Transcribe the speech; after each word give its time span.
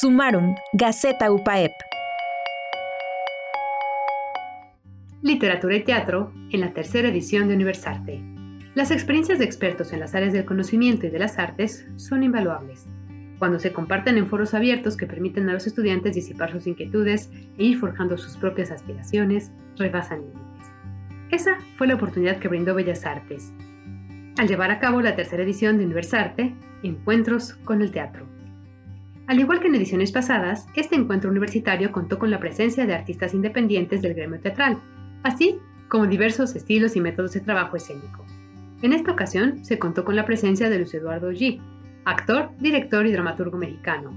Sumarum, 0.00 0.54
Gaceta 0.72 1.30
UPAEP. 1.30 1.72
Literatura 5.20 5.76
y 5.76 5.84
teatro 5.84 6.32
en 6.52 6.60
la 6.60 6.72
tercera 6.72 7.08
edición 7.08 7.48
de 7.48 7.54
Universarte. 7.54 8.18
Las 8.74 8.90
experiencias 8.92 9.38
de 9.38 9.44
expertos 9.44 9.92
en 9.92 10.00
las 10.00 10.14
áreas 10.14 10.32
del 10.32 10.46
conocimiento 10.46 11.06
y 11.06 11.10
de 11.10 11.18
las 11.18 11.38
artes 11.38 11.86
son 11.96 12.22
invaluables. 12.22 12.86
Cuando 13.38 13.58
se 13.58 13.74
comparten 13.74 14.16
en 14.16 14.26
foros 14.26 14.54
abiertos 14.54 14.96
que 14.96 15.06
permiten 15.06 15.50
a 15.50 15.52
los 15.52 15.66
estudiantes 15.66 16.14
disipar 16.14 16.50
sus 16.50 16.66
inquietudes 16.66 17.30
e 17.58 17.64
ir 17.64 17.78
forjando 17.78 18.16
sus 18.16 18.38
propias 18.38 18.70
aspiraciones, 18.70 19.52
rebasan 19.76 20.22
límites. 20.22 20.72
Esa 21.30 21.58
fue 21.76 21.88
la 21.88 21.96
oportunidad 21.96 22.38
que 22.38 22.48
brindó 22.48 22.74
Bellas 22.74 23.04
Artes, 23.04 23.52
al 24.38 24.48
llevar 24.48 24.70
a 24.70 24.78
cabo 24.78 25.02
la 25.02 25.14
tercera 25.14 25.42
edición 25.42 25.76
de 25.76 25.84
Universarte, 25.84 26.54
Encuentros 26.82 27.52
con 27.52 27.82
el 27.82 27.90
Teatro. 27.90 28.39
Al 29.30 29.38
igual 29.38 29.60
que 29.60 29.68
en 29.68 29.76
ediciones 29.76 30.10
pasadas, 30.10 30.66
este 30.74 30.96
encuentro 30.96 31.30
universitario 31.30 31.92
contó 31.92 32.18
con 32.18 32.32
la 32.32 32.40
presencia 32.40 32.84
de 32.84 32.94
artistas 32.94 33.32
independientes 33.32 34.02
del 34.02 34.14
gremio 34.14 34.40
teatral, 34.40 34.82
así 35.22 35.56
como 35.88 36.08
diversos 36.08 36.56
estilos 36.56 36.96
y 36.96 37.00
métodos 37.00 37.34
de 37.34 37.40
trabajo 37.40 37.76
escénico. 37.76 38.26
En 38.82 38.92
esta 38.92 39.12
ocasión 39.12 39.64
se 39.64 39.78
contó 39.78 40.04
con 40.04 40.16
la 40.16 40.24
presencia 40.24 40.68
de 40.68 40.78
Luis 40.78 40.92
Eduardo 40.94 41.30
G., 41.30 41.60
actor, 42.06 42.50
director 42.58 43.06
y 43.06 43.12
dramaturgo 43.12 43.56
mexicano, 43.56 44.10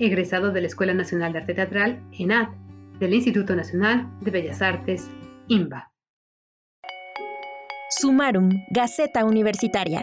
egresado 0.00 0.50
de 0.50 0.62
la 0.62 0.66
Escuela 0.66 0.92
Nacional 0.92 1.32
de 1.32 1.38
Arte 1.38 1.54
Teatral, 1.54 2.02
ENAD, 2.18 2.48
del 2.98 3.14
Instituto 3.14 3.54
Nacional 3.54 4.10
de 4.22 4.32
Bellas 4.32 4.60
Artes, 4.60 5.08
IMBA. 5.46 5.92
Sumarum, 7.90 8.50
Gaceta 8.72 9.24
Universitaria 9.24 10.02